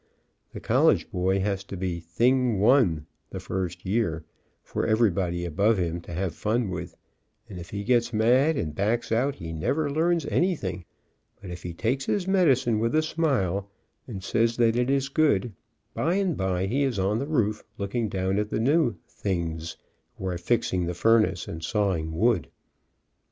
The 0.51 0.59
college 0.59 1.11
boy 1.11 1.41
has 1.41 1.63
to 1.65 1.77
be 1.77 1.97
a 1.97 1.99
"thing 1.99 2.59
1" 2.59 3.05
the 3.29 3.39
first 3.39 3.85
year, 3.85 4.25
for 4.63 4.87
everybody 4.87 5.45
above 5.45 5.77
him 5.77 6.01
to 6.01 6.11
have 6.13 6.33
fun 6.33 6.71
with, 6.71 6.95
and 7.47 7.59
if 7.59 7.69
he 7.69 7.83
gets 7.83 8.11
mad 8.11 8.57
and 8.57 8.73
backs 8.73 9.11
out, 9.11 9.35
he 9.35 9.53
never 9.53 9.91
learns 9.91 10.25
anything, 10.25 10.85
but 11.39 11.51
if 11.51 11.61
he 11.61 11.71
takes 11.75 12.07
his 12.07 12.27
medicine 12.27 12.79
with 12.79 12.95
a 12.95 13.03
smile, 13.03 13.69
and 14.07 14.23
says 14.23 14.57
that 14.57 14.75
it 14.75 14.89
is 14.89 15.07
good, 15.07 15.53
by 15.93 16.15
and 16.15 16.35
by 16.35 16.65
he 16.65 16.81
is 16.81 16.97
on 16.97 17.19
the 17.19 17.27
roof, 17.27 17.63
looking 17.77 18.09
down 18.09 18.39
at 18.39 18.49
the 18.49 18.59
new 18.59 18.95
"things" 19.07 19.77
who 20.17 20.25
are 20.25 20.37
fixing 20.39 20.87
the 20.87 20.95
furnace 20.95 21.47
and 21.47 21.63
saw 21.63 21.95
ing 21.95 22.11
wood. 22.17 22.47